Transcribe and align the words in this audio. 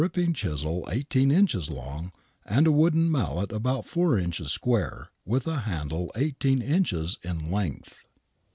pping 0.01 0.33
chisel 0.33 0.83
eighteen 0.91 1.29
inches 1.29 1.69
long, 1.69 2.11
and 2.43 2.65
a 2.65 2.71
wooden 2.71 3.11
mallet 3.11 3.51
about 3.51 3.85
four 3.85 4.17
inches 4.17 4.51
square, 4.51 5.11
with 5.27 5.45
a 5.45 5.59
handle 5.59 6.11
eighteen 6.15 6.59
inches 6.59 7.19
in 7.21 7.51
length. 7.51 8.07